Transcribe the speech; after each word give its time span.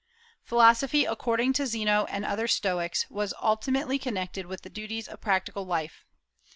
Philosophy, 0.43 1.05
according 1.05 1.53
to 1.53 1.67
Zeno 1.67 2.05
and 2.05 2.25
other 2.25 2.47
Stoics, 2.47 3.05
was 3.11 3.35
intimately 3.47 3.99
connected 3.99 4.47
with 4.47 4.63
the 4.63 4.69
duties 4.71 5.07
of 5.07 5.21
practical 5.21 5.63
life. 5.63 6.05